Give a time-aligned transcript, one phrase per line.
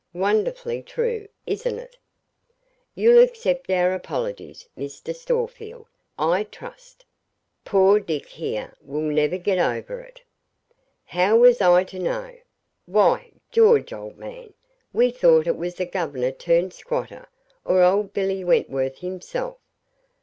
[0.15, 1.95] Wonderfully true, isn't it?
[2.95, 5.13] You'll accept our apologies, Mr.
[5.15, 5.85] Storefield,
[6.17, 7.05] I trust.
[7.65, 10.23] Poor Dick here will never get over it.'
[11.05, 12.35] 'How was I to know?
[12.87, 14.55] Why, George, old man,
[14.91, 17.27] we thought it was the Governor turned squatter,
[17.63, 19.59] or old Billy Wentworth himself.